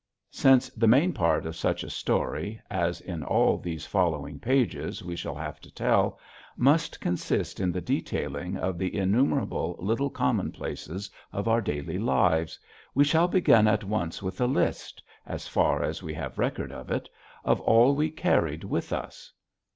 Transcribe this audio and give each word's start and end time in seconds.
Since 0.31 0.69
the 0.71 0.87
main 0.87 1.13
part 1.13 1.45
of 1.45 1.55
such 1.55 1.83
a 1.83 1.89
story, 1.91 2.59
as 2.71 3.01
in 3.01 3.21
all 3.23 3.59
these 3.59 3.85
following 3.85 4.39
pages 4.39 5.03
we 5.03 5.15
shall 5.15 5.35
have 5.35 5.61
to 5.61 5.71
tell, 5.71 6.17
must 6.57 6.99
consist 6.99 7.59
in 7.59 7.71
the 7.71 7.81
detailing 7.81 8.57
of 8.57 8.79
the 8.79 8.97
innumerable 8.97 9.75
little 9.77 10.09
commonplaces 10.09 11.11
of 11.31 11.47
our 11.47 11.61
daily 11.61 11.99
lives, 11.99 12.59
we 12.95 13.03
shall 13.03 13.27
begin 13.27 13.67
at 13.67 13.83
once 13.83 14.23
with 14.23 14.41
a 14.41 14.47
list, 14.47 15.03
as 15.27 15.47
far 15.47 15.83
as 15.83 16.01
we 16.01 16.15
have 16.15 16.39
record 16.39 16.71
of 16.71 16.89
it, 16.89 17.07
of 17.45 17.61
all 17.61 17.93
we 17.93 18.09
carried 18.09 18.63
with 18.63 18.91
us. 18.91 19.31